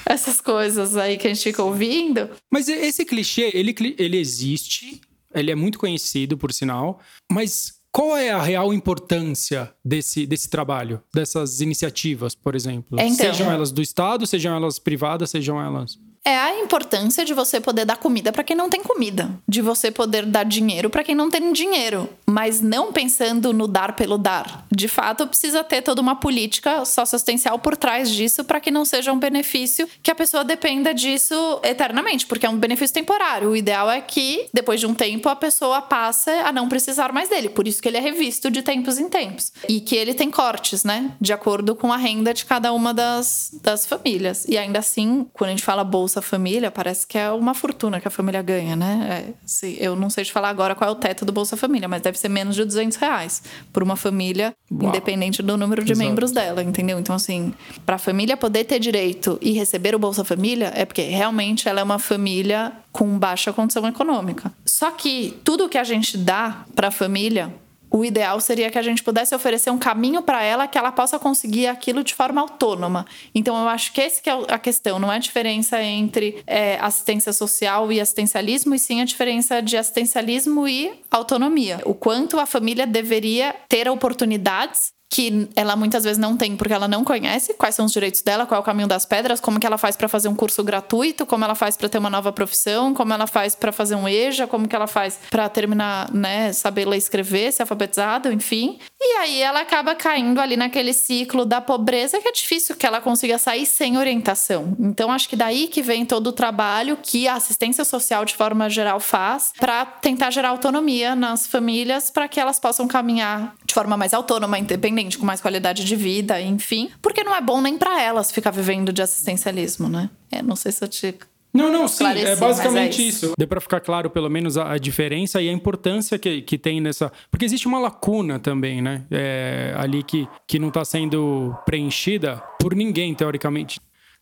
[0.07, 2.31] Essas coisas aí que a gente fica ouvindo.
[2.51, 5.01] Mas esse clichê, ele, ele existe,
[5.35, 11.03] ele é muito conhecido, por sinal, mas qual é a real importância desse, desse trabalho,
[11.13, 12.99] dessas iniciativas, por exemplo?
[13.01, 13.27] É, então.
[13.27, 15.99] Sejam elas do Estado, sejam elas privadas, sejam elas.
[16.31, 19.91] É a importância de você poder dar comida para quem não tem comida, de você
[19.91, 24.65] poder dar dinheiro para quem não tem dinheiro, mas não pensando no dar pelo dar.
[24.71, 29.13] De fato, precisa ter toda uma política socioassistencial por trás disso para que não seja
[29.13, 33.51] um benefício que a pessoa dependa disso eternamente, porque é um benefício temporário.
[33.51, 37.29] O ideal é que depois de um tempo a pessoa passe a não precisar mais
[37.29, 40.31] dele, por isso que ele é revisto de tempos em tempos e que ele tem
[40.31, 44.45] cortes, né, de acordo com a renda de cada uma das, das famílias.
[44.45, 48.09] E ainda assim, quando a gente fala Bolsa Família, parece que é uma fortuna que
[48.09, 49.27] a família ganha, né?
[49.29, 51.89] É, assim, eu não sei te falar agora qual é o teto do Bolsa Família,
[51.89, 54.89] mas deve ser menos de 200 reais por uma família, Uau.
[54.89, 56.09] independente do número de Exato.
[56.09, 56.99] membros dela, entendeu?
[56.99, 57.53] Então, assim,
[57.85, 61.81] para a família poder ter direito e receber o Bolsa Família, é porque realmente ela
[61.81, 64.53] é uma família com baixa condição econômica.
[64.65, 67.53] Só que tudo que a gente dá para a família
[67.91, 71.19] o ideal seria que a gente pudesse oferecer um caminho para ela que ela possa
[71.19, 73.05] conseguir aquilo de forma autônoma.
[73.35, 76.79] Então, eu acho que esse que é a questão, não é a diferença entre é,
[76.81, 81.81] assistência social e assistencialismo, e sim a diferença de assistencialismo e autonomia.
[81.85, 86.87] O quanto a família deveria ter oportunidades que ela muitas vezes não tem porque ela
[86.87, 89.67] não conhece quais são os direitos dela, qual é o caminho das pedras, como que
[89.67, 92.95] ela faz para fazer um curso gratuito, como ela faz para ter uma nova profissão,
[92.95, 96.87] como ela faz para fazer um EJA, como que ela faz para terminar, né, saber
[96.87, 98.79] ler e escrever, ser alfabetizado, enfim.
[99.21, 103.37] Aí ela acaba caindo ali naquele ciclo da pobreza que é difícil que ela consiga
[103.37, 104.75] sair sem orientação.
[104.81, 108.71] Então acho que daí que vem todo o trabalho que a assistência social de forma
[108.71, 113.95] geral faz para tentar gerar autonomia nas famílias para que elas possam caminhar de forma
[113.95, 116.91] mais autônoma, independente, com mais qualidade de vida, enfim.
[117.03, 120.09] Porque não é bom nem para elas ficar vivendo de assistencialismo, né?
[120.33, 121.15] É, não sei se eu te
[121.53, 123.27] não, não, sim, é basicamente é isso.
[123.27, 123.35] isso.
[123.39, 126.81] Deu para ficar claro, pelo menos, a, a, diferença e a importância que, que tem
[126.81, 127.11] nessa.
[127.31, 129.05] Porque existe uma lacuna também, né?
[129.11, 133.81] É, ali que, que não está sendo preenchida por ninguém, teoricamente.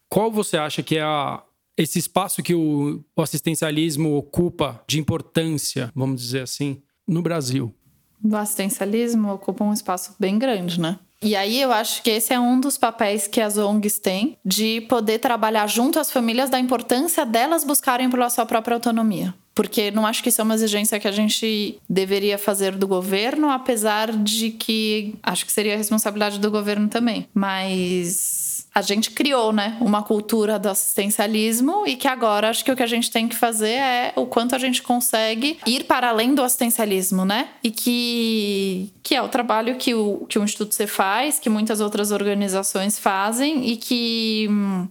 [0.09, 1.43] Qual você acha que é a,
[1.77, 7.75] esse espaço que o, o assistencialismo ocupa de importância, vamos dizer assim, no Brasil?
[8.21, 10.99] do assistencialismo ocupa um espaço bem grande, né?
[11.23, 14.83] E aí eu acho que esse é um dos papéis que as ONGs têm de
[14.83, 19.35] poder trabalhar junto às famílias da importância delas buscarem pela sua própria autonomia.
[19.53, 23.51] Porque não acho que isso é uma exigência que a gente deveria fazer do governo,
[23.51, 27.27] apesar de que acho que seria a responsabilidade do governo também.
[27.35, 32.77] Mas a gente criou, né, uma cultura do assistencialismo e que agora acho que o
[32.77, 36.35] que a gente tem que fazer é o quanto a gente consegue ir para além
[36.35, 37.49] do assistencialismo, né?
[37.63, 41.81] E que, que é o trabalho que o, que o Instituto C faz, que muitas
[41.81, 44.49] outras organizações fazem e que,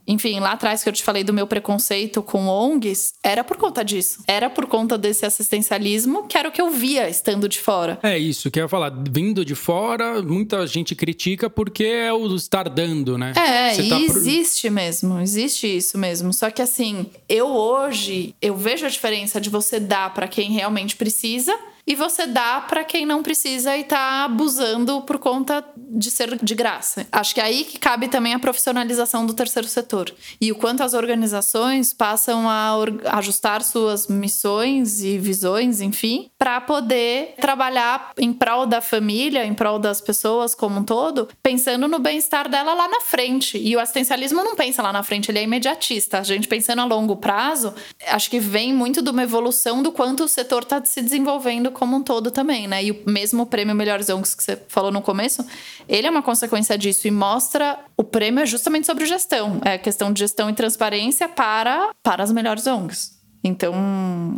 [0.08, 3.84] enfim, lá atrás que eu te falei do meu preconceito com ONGs, era por conta
[3.84, 4.24] disso.
[4.28, 8.00] Era por conta desse assistencialismo, que era o que eu via estando de fora.
[8.04, 8.92] É isso, que eu ia falar.
[9.10, 13.34] Vindo de fora, muita gente critica porque é o estar dando, né?
[13.36, 16.34] É, você e tá existe mesmo, existe isso mesmo.
[16.34, 20.96] Só que assim, eu hoje, eu vejo a diferença de você dar para quem realmente
[20.96, 26.38] precisa e você dá para quem não precisa e tá abusando por conta de ser
[26.44, 27.08] de graça.
[27.10, 30.84] Acho que é aí que cabe também a profissionalização do terceiro setor e o quanto
[30.84, 32.74] as organizações passam a
[33.14, 39.80] ajustar suas missões e visões, enfim, para poder trabalhar em prol da família, em prol
[39.80, 43.58] das pessoas como um todo, pensando no bem-estar dela lá na frente.
[43.58, 46.20] E o assistencialismo não pensa lá na frente, ele é imediatista.
[46.20, 47.74] A gente pensando a longo prazo,
[48.08, 51.96] acho que vem muito de uma evolução do quanto o setor está se desenvolvendo como
[51.96, 52.84] um todo também, né?
[52.84, 55.46] E o mesmo prêmio Melhores ONGs que você falou no começo,
[55.88, 60.12] ele é uma consequência disso e mostra o prêmio é justamente sobre gestão, é questão
[60.12, 63.18] de gestão e transparência para para as melhores ONGs.
[63.44, 63.74] Então,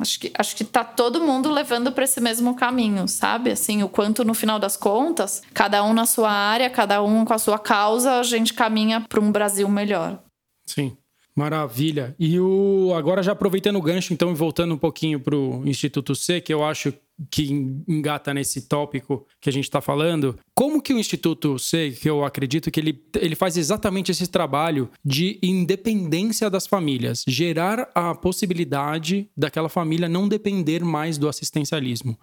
[0.01, 3.51] acho que, acho que tá todo mundo levando para esse mesmo caminho, sabe?
[3.51, 7.33] Assim, o quanto no final das contas, cada um na sua área, cada um com
[7.33, 10.19] a sua causa, a gente caminha para um Brasil melhor.
[10.65, 10.95] Sim.
[11.35, 12.15] Maravilha.
[12.19, 16.15] E o agora já aproveitando o gancho, então, e voltando um pouquinho para o Instituto
[16.15, 16.93] C, que eu acho
[17.29, 17.51] que
[17.87, 22.23] engata nesse tópico que a gente está falando, como que o Instituto C, que eu
[22.23, 29.29] acredito que ele, ele faz exatamente esse trabalho de independência das famílias, gerar a possibilidade
[29.35, 32.17] daquela família não depender mais do assistencialismo.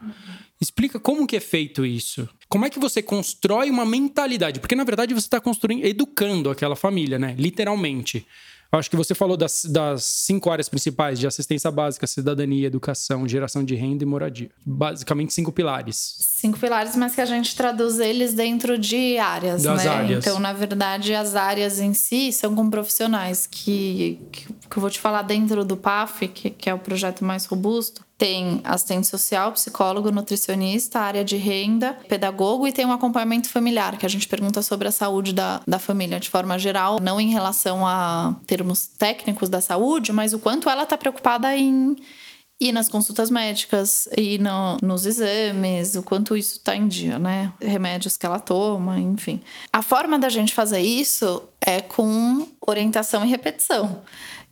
[0.61, 2.27] Explica como que é feito isso.
[2.49, 4.61] Como é que você constrói uma mentalidade?
[4.61, 7.35] Porque na verdade você está construindo, educando aquela família, né?
[7.39, 8.27] Literalmente.
[8.73, 13.65] Acho que você falou das, das cinco áreas principais de assistência básica, cidadania, educação, geração
[13.65, 14.51] de renda e moradia.
[14.65, 16.17] Basicamente cinco pilares.
[16.21, 19.91] Cinco pilares, mas que a gente traduz eles dentro de áreas, das né?
[19.91, 20.27] Áreas.
[20.27, 24.91] Então, na verdade, as áreas em si são com profissionais que, que, que eu vou
[24.91, 29.53] te falar dentro do PAF, que, que é o projeto mais robusto tem assistente social,
[29.53, 34.63] psicólogo, nutricionista, área de renda, pedagogo e tem um acompanhamento familiar, que a gente pergunta
[34.63, 39.49] sobre a saúde da, da família de forma geral, não em relação a termos técnicos
[39.49, 41.97] da saúde, mas o quanto ela está preocupada em
[42.59, 47.53] ir nas consultas médicas, e no, nos exames, o quanto isso está em dia, né?
[47.61, 49.41] Remédios que ela toma, enfim.
[49.73, 54.03] A forma da gente fazer isso é com orientação e repetição.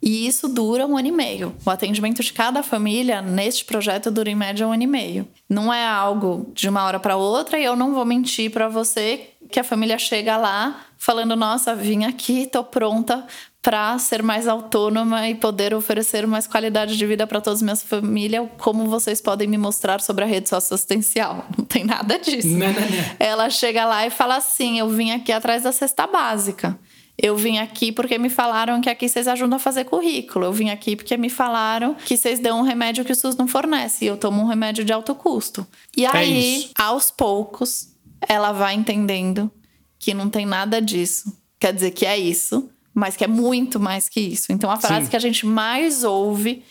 [0.02, 1.54] E isso dura um ano e meio.
[1.64, 5.26] O atendimento de cada família neste projeto dura em média um ano e meio.
[5.48, 9.30] Não é algo de uma hora para outra e eu não vou mentir para você
[9.50, 13.26] que a família chega lá falando: Nossa, vim aqui, tô pronta
[13.64, 17.74] para ser mais autônoma e poder oferecer mais qualidade de vida para toda a minha
[17.74, 21.46] família, como vocês podem me mostrar sobre a rede socioassistencial.
[21.56, 22.46] Não tem nada disso.
[22.48, 23.16] Não, não, não.
[23.18, 26.78] Ela chega lá e fala assim: Eu vim aqui atrás da cesta básica.
[27.16, 30.44] Eu vim aqui porque me falaram que aqui vocês ajudam a fazer currículo.
[30.44, 33.48] Eu vim aqui porque me falaram que vocês dão um remédio que o SUS não
[33.48, 34.04] fornece.
[34.04, 35.66] E eu tomo um remédio de alto custo.
[35.96, 36.70] E É aí, isso.
[36.78, 37.88] aos poucos,
[38.28, 39.50] ela vai entendendo
[39.98, 41.32] que não tem nada disso.
[41.58, 44.52] Quer dizer que é isso, mas que é muito mais que isso.
[44.52, 45.10] Então a frase Sim.
[45.10, 46.62] que a gente mais ouve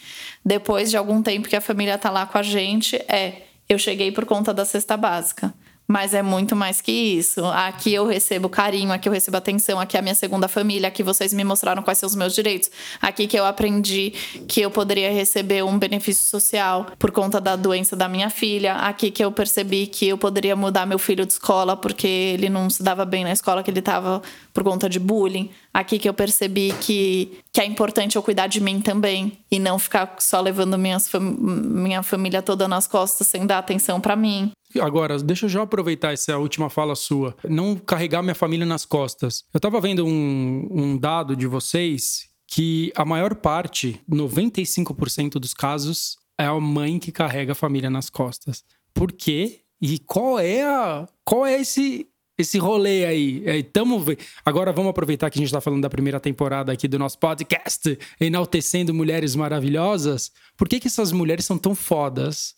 [0.44, 4.12] depois de algum tempo que a família tá lá com a gente é: eu cheguei
[4.12, 5.54] por conta da cesta básica.
[5.88, 7.46] Mas é muito mais que isso.
[7.46, 11.04] Aqui eu recebo carinho, aqui eu recebo atenção, aqui é a minha segunda família, aqui
[11.04, 12.72] vocês me mostraram quais são os meus direitos.
[13.02, 14.12] Aqui que eu aprendi
[14.48, 18.76] que eu poderia receber um benefício social por conta da doença da minha filha.
[18.76, 22.70] Aqui que eu percebi que eu poderia mudar meu filho de escola porque ele não
[22.70, 24.22] se dava bem na escola que ele estava
[24.54, 25.50] por conta de bullying.
[25.74, 29.78] Aqui que eu percebi que, que é importante eu cuidar de mim também e não
[29.78, 34.52] ficar só levando minhas minha família toda nas costas sem dar atenção para mim.
[34.80, 37.36] Agora, deixa eu já aproveitar essa última fala sua.
[37.48, 39.44] Não carregar minha família nas costas.
[39.54, 46.18] Eu tava vendo um, um dado de vocês que a maior parte, 95% dos casos,
[46.38, 48.64] é a mãe que carrega a família nas costas.
[48.94, 49.62] Por quê?
[49.82, 51.08] E qual é a.
[51.26, 52.08] Qual é esse.
[52.36, 54.04] Esse rolê aí, É, tamo
[54.44, 57.96] agora vamos aproveitar que a gente tá falando da primeira temporada aqui do nosso podcast,
[58.20, 60.32] enaltecendo mulheres maravilhosas.
[60.58, 62.56] Por que, que essas mulheres são tão fodas?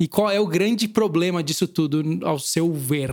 [0.00, 3.10] E qual é o grande problema disso tudo, ao seu ver?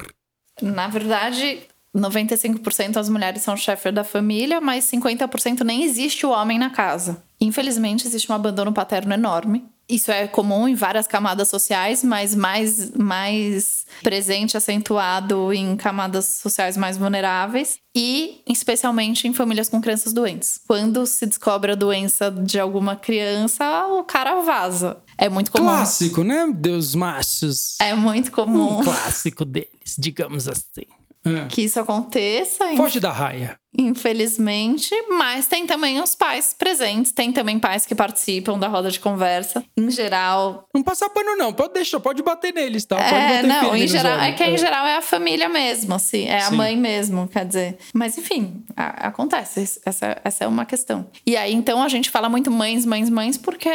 [0.61, 1.59] Na verdade,
[1.95, 7.23] 95% as mulheres são chefe da família, mas 50% nem existe o homem na casa.
[7.39, 9.65] Infelizmente, existe um abandono paterno enorme.
[9.87, 16.75] Isso é comum em várias camadas sociais, mas mais, mais presente, acentuado em camadas sociais
[16.75, 20.59] mais vulneráveis e especialmente em famílias com crianças doentes.
[20.67, 24.97] Quando se descobre a doença de alguma criança, o cara vaza.
[25.17, 25.65] É muito comum.
[25.65, 26.47] Clássico, né?
[26.53, 27.75] Deus machos.
[27.79, 30.85] É muito comum Um clássico deles, digamos assim.
[31.25, 31.47] Ah.
[31.49, 32.75] que isso aconteça.
[32.77, 33.57] Foge da raia.
[33.77, 38.99] Infelizmente, mas tem também os pais presentes, tem também pais que participam da roda de
[38.99, 39.63] conversa.
[39.75, 41.51] Em geral, Não passa pano, não.
[41.53, 42.95] Pode deixar, pode bater neles, tá?
[42.95, 46.25] Pode é, bater não, em geral, é que em geral é a família mesmo, assim,
[46.27, 46.55] é a Sim.
[46.55, 47.77] mãe mesmo, quer dizer.
[47.93, 51.07] Mas enfim, a- acontece, essa, essa é uma questão.
[51.25, 53.69] E aí, então, a gente fala muito mães, mães, mães, porque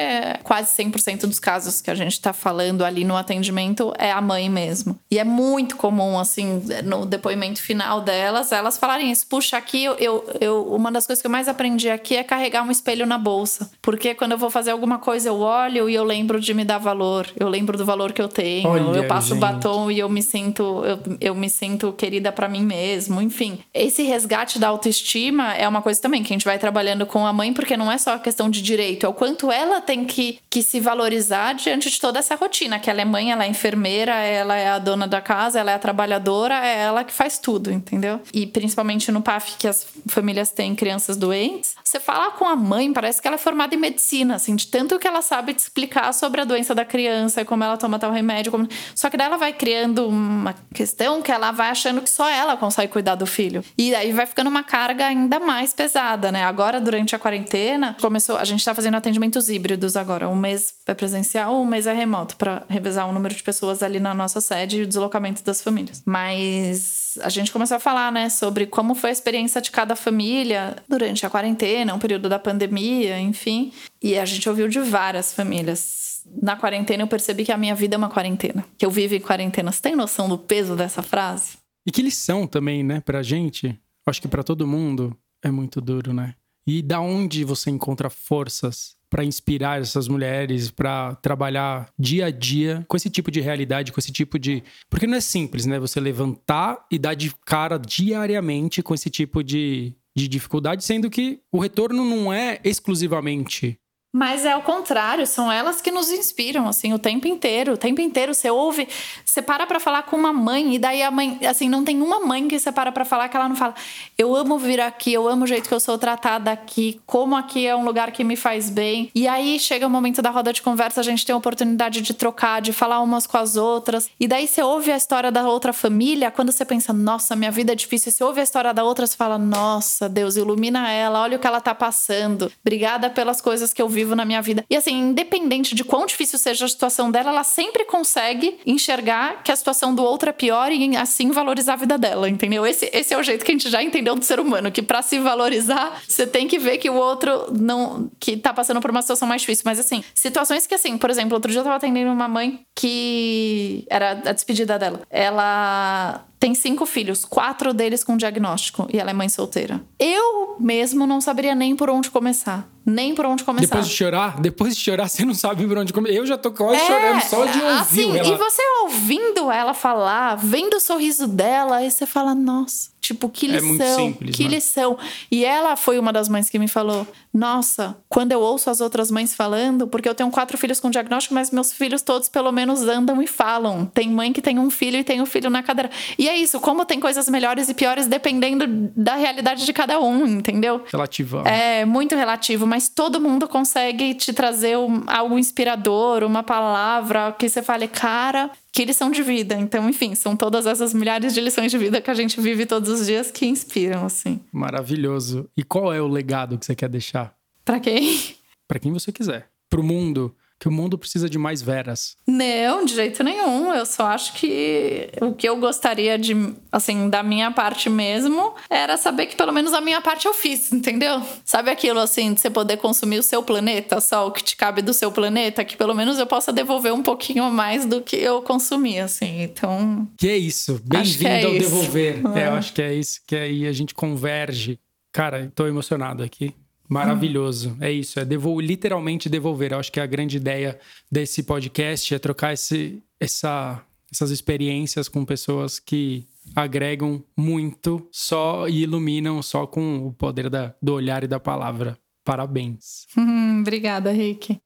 [0.44, 4.48] quase 100% dos casos que a gente tá falando ali no atendimento é a mãe
[4.48, 4.98] mesmo.
[5.10, 9.26] E é muito comum, assim, no depoimento final delas, elas falarem isso.
[9.26, 12.62] Puxa, aqui eu, eu, eu- uma das coisas que eu mais aprendi aqui é carregar
[12.62, 13.70] um espelho na bolsa.
[13.82, 16.78] Porque quando eu vou fazer alguma coisa, eu olho e eu lembro de me dar
[16.78, 17.26] valor.
[17.38, 18.68] Eu lembro do valor que eu tenho.
[18.68, 19.40] Olha, eu passo o gente.
[19.40, 23.20] batom e eu me sinto, eu, eu me sinto querida pra mim mesmo.
[23.20, 27.26] Enfim, esse resgate da autoestima é uma coisa também que a gente vai trabalhando com
[27.26, 30.04] a mãe, porque não é só a questão de direito, é o quanto ela tem
[30.04, 32.78] que, que se valorizar diante de toda essa rotina.
[32.78, 35.74] Que ela é mãe, ela é enfermeira, ela é a dona da casa, ela é
[35.74, 38.20] a trabalhadora, é ela que faz tudo, entendeu?
[38.32, 42.92] E principalmente no PAF, que as famílias têm crianças doentes, você fala com a mãe,
[42.92, 46.12] parece que ela é formada em medicina, assim, de tanto que ela sabe te explicar
[46.14, 48.52] sobre a doença da criança, como ela toma tal remédio.
[48.52, 48.68] Como...
[48.94, 52.56] Só que daí ela vai criando uma questão que ela vai achando que só ela
[52.56, 53.64] consegue cuidar do filho.
[53.76, 56.44] E aí vai ficando uma carga ainda mais pesada, né?
[56.44, 58.36] Agora, durante a quarentena, começou.
[58.36, 60.28] A gente tá fazendo atendimentos híbridos agora.
[60.28, 64.00] Um mês é presencial, um mês é remoto, para revezar o número de pessoas ali
[64.00, 66.02] na nossa sede e o deslocamento das famílias.
[66.04, 70.76] Mas a gente começou a falar, né, sobre como foi a experiência de cada família
[70.88, 73.72] durante a quarentena, um período da pandemia, enfim.
[74.02, 76.22] E a gente ouviu de várias famílias.
[76.42, 79.20] Na quarentena eu percebi que a minha vida é uma quarentena, que eu vivo em
[79.20, 79.72] quarentena.
[79.72, 81.58] Você tem noção do peso dessa frase?
[81.86, 83.78] E que lição também, né, pra gente?
[84.06, 86.34] Acho que pra todo mundo é muito duro, né?
[86.66, 92.84] E da onde você encontra forças pra inspirar essas mulheres pra trabalhar dia a dia
[92.88, 94.62] com esse tipo de realidade, com esse tipo de.
[94.88, 95.78] Porque não é simples, né?
[95.80, 101.40] Você levantar e dar de cara diariamente com esse tipo de, de dificuldade, sendo que
[101.52, 103.78] o retorno não é exclusivamente
[104.12, 107.74] Mas é o contrário, são elas que nos inspiram, assim, o tempo inteiro.
[107.74, 108.88] O tempo inteiro você ouve,
[109.24, 112.18] você para pra falar com uma mãe, e daí a mãe, assim, não tem uma
[112.18, 113.72] mãe que você para pra falar que ela não fala:
[114.18, 117.68] Eu amo vir aqui, eu amo o jeito que eu sou tratada aqui, como aqui
[117.68, 119.12] é um lugar que me faz bem.
[119.14, 122.12] E aí chega o momento da roda de conversa, a gente tem a oportunidade de
[122.12, 124.10] trocar, de falar umas com as outras.
[124.18, 127.70] E daí você ouve a história da outra família, quando você pensa: Nossa, minha vida
[127.70, 128.10] é difícil.
[128.10, 131.46] Você ouve a história da outra, você fala: Nossa, Deus, ilumina ela, olha o que
[131.46, 132.50] ela tá passando.
[132.60, 134.64] Obrigada pelas coisas que eu vivo na minha vida.
[134.68, 139.52] E assim, independente de quão difícil seja a situação dela, ela sempre consegue enxergar que
[139.52, 142.66] a situação do outro é pior e assim valorizar a vida dela, entendeu?
[142.66, 145.02] Esse, esse é o jeito que a gente já entendeu do ser humano, que para
[145.02, 149.02] se valorizar, você tem que ver que o outro não que tá passando por uma
[149.02, 152.10] situação mais difícil, mas assim, situações que assim, por exemplo, outro dia eu tava atendendo
[152.10, 155.02] uma mãe que era a despedida dela.
[155.10, 159.84] Ela tem cinco filhos, quatro deles com diagnóstico, e ela é mãe solteira.
[159.98, 162.66] Eu mesmo não saberia nem por onde começar.
[162.84, 163.66] Nem por onde começar.
[163.66, 166.16] Depois de chorar, depois de chorar, você não sabe por onde começar.
[166.16, 169.74] Eu já tô quase É, chorando só de ouvir assim, o E você ouvindo ela
[169.74, 174.36] falar, vendo o sorriso dela, aí você fala, nossa, tipo, que É lição, muito simples,
[174.36, 174.50] que né?
[174.50, 174.98] lição.
[175.30, 179.10] E ela foi uma das mães que me falou, nossa, quando eu ouço as outras
[179.10, 182.82] mães falando, porque eu tenho quatro filhos com diagnóstico, mas meus filhos todos pelo menos
[182.82, 183.86] andam e falam.
[183.86, 185.90] Tem mãe que tem um filho e tem um filho na cadeira.
[186.18, 190.26] E é isso, como tem coisas melhores e piores dependendo da realidade de cada um,
[190.26, 190.84] entendeu?
[190.90, 191.42] Relativa.
[191.48, 197.48] É muito relativo, mas todo mundo consegue te trazer um- algo inspirador, uma palavra que
[197.48, 199.54] você fale, cara, que lição de vida.
[199.54, 202.88] Então, enfim, são todas essas milhares de lições de vida que a gente vive todos
[202.88, 204.40] os dias que inspiram, assim.
[204.52, 205.48] Maravilhoso.
[205.56, 207.34] E qual é o legado que você quer deixar?
[207.64, 208.36] Pra quem?
[208.68, 209.48] Pra quem você quiser.
[209.68, 210.34] Pro mundo.
[210.60, 212.14] Que o mundo precisa de mais veras.
[212.26, 213.72] Não, de jeito nenhum.
[213.72, 216.34] Eu só acho que o que eu gostaria de,
[216.70, 220.70] assim, da minha parte mesmo, era saber que pelo menos a minha parte eu fiz,
[220.70, 221.22] entendeu?
[221.46, 224.82] Sabe aquilo, assim, de você poder consumir o seu planeta, só o que te cabe
[224.82, 228.42] do seu planeta, que pelo menos eu possa devolver um pouquinho mais do que eu
[228.42, 229.40] consumi, assim.
[229.42, 230.78] Então, Que é isso.
[230.84, 231.70] Bem-vindo é ao isso.
[231.70, 232.20] devolver.
[232.36, 232.48] É, É.
[232.48, 233.20] eu acho que é isso.
[233.26, 234.78] Que aí a gente converge.
[235.10, 236.54] Cara, tô emocionado aqui.
[236.90, 237.76] Maravilhoso.
[237.80, 238.18] É isso.
[238.18, 239.72] É devol literalmente devolver.
[239.72, 240.78] Eu acho que a grande ideia
[241.10, 243.80] desse podcast é trocar esse, essa,
[244.12, 250.74] essas experiências com pessoas que agregam muito só e iluminam só com o poder da,
[250.82, 251.96] do olhar e da palavra.
[252.24, 253.06] Parabéns.
[253.16, 254.60] hum, obrigada, Rick.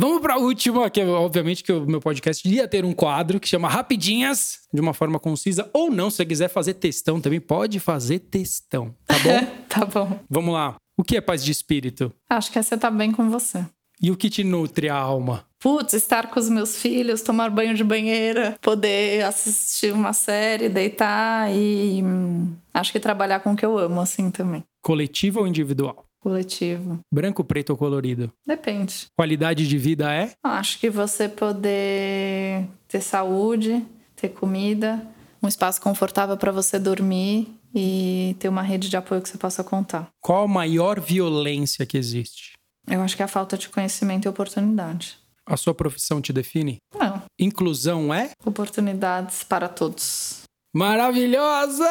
[0.00, 3.46] Vamos para a última, que obviamente que o meu podcast ia ter um quadro que
[3.46, 7.78] chama Rapidinhas, de uma forma concisa, ou não, se você quiser fazer textão também, pode
[7.78, 9.46] fazer textão, tá bom?
[9.68, 10.18] tá bom.
[10.30, 10.76] Vamos lá.
[10.96, 12.10] O que é paz de espírito?
[12.30, 13.62] Acho que essa tá bem com você.
[14.00, 15.44] E o que te nutre a alma?
[15.58, 21.54] Putz, estar com os meus filhos, tomar banho de banheira, poder assistir uma série, deitar
[21.54, 24.64] e hum, acho que trabalhar com o que eu amo, assim também.
[24.82, 26.06] Coletivo ou individual?
[26.20, 27.00] Coletivo.
[27.12, 28.30] Branco, preto ou colorido?
[28.46, 29.06] Depende.
[29.18, 30.32] Qualidade de vida é?
[30.44, 33.84] Acho que você poder ter saúde,
[34.16, 35.04] ter comida,
[35.42, 39.64] um espaço confortável para você dormir e ter uma rede de apoio que você possa
[39.64, 40.08] contar.
[40.20, 42.52] Qual a maior violência que existe?
[42.86, 45.16] Eu acho que é a falta de conhecimento e oportunidade.
[45.46, 46.76] A sua profissão te define?
[46.94, 48.30] Não, Inclusão é?
[48.44, 50.42] oportunidades para todos.
[50.74, 51.88] Maravilhosa!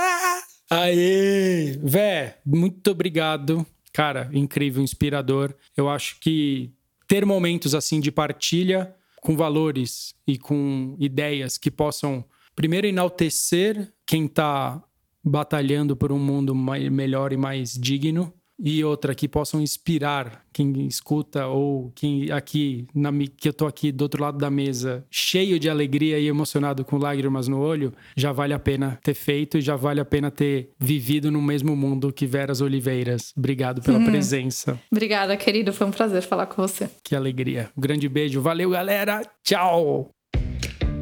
[0.69, 1.77] Aê!
[1.81, 3.65] Vé, muito obrigado.
[3.99, 5.53] Cara, incrível, inspirador.
[5.75, 6.71] Eu acho que
[7.05, 12.23] ter momentos assim de partilha com valores e com ideias que possam,
[12.55, 14.81] primeiro, enaltecer quem tá
[15.21, 18.33] batalhando por um mundo mai- melhor e mais digno.
[18.59, 23.91] E outra, que possam inspirar quem escuta ou quem aqui, na, que eu tô aqui
[23.91, 28.31] do outro lado da mesa, cheio de alegria e emocionado com lágrimas no olho, já
[28.31, 32.11] vale a pena ter feito e já vale a pena ter vivido no mesmo mundo
[32.11, 33.33] que Veras Oliveiras.
[33.37, 34.79] Obrigado pela presença.
[34.91, 35.71] Obrigada, querido.
[35.71, 36.89] Foi um prazer falar com você.
[37.03, 37.69] Que alegria.
[37.77, 38.41] Um grande beijo.
[38.41, 39.21] Valeu, galera.
[39.43, 40.11] Tchau.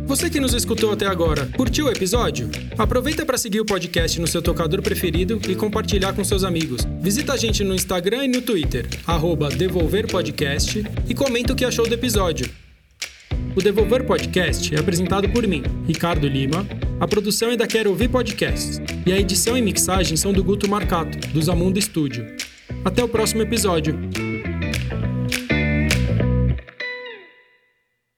[0.07, 2.49] Você que nos escutou até agora, curtiu o episódio?
[2.77, 6.87] Aproveita para seguir o podcast no seu tocador preferido e compartilhar com seus amigos.
[7.01, 11.65] Visita a gente no Instagram e no Twitter, arroba Devolver Podcast, e comenta o que
[11.65, 12.49] achou do episódio.
[13.53, 16.65] O Devolver Podcast é apresentado por mim, Ricardo Lima.
[17.01, 18.79] A produção é da Quero Ouvir Podcasts.
[19.05, 22.25] E a edição e mixagem são do Guto Marcato, do Zamundo Studio.
[22.85, 23.93] Até o próximo episódio.